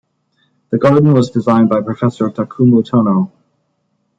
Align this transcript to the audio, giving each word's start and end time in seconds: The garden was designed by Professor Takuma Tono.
The 0.71 0.79
garden 0.79 1.13
was 1.13 1.29
designed 1.29 1.69
by 1.69 1.81
Professor 1.81 2.27
Takuma 2.31 2.83
Tono. 2.83 3.31